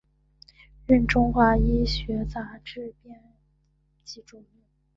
[0.87, 3.35] 任中华医学杂志编
[4.03, 4.47] 辑主任。